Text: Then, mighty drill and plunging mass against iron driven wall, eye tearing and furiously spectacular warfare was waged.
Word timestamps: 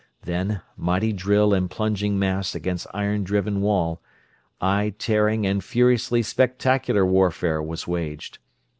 Then, 0.23 0.63
mighty 0.75 1.13
drill 1.13 1.53
and 1.53 1.69
plunging 1.69 2.17
mass 2.17 2.55
against 2.55 2.87
iron 2.91 3.23
driven 3.23 3.61
wall, 3.61 4.01
eye 4.59 4.95
tearing 4.97 5.45
and 5.45 5.63
furiously 5.63 6.23
spectacular 6.23 7.05
warfare 7.05 7.61
was 7.61 7.87
waged. 7.87 8.39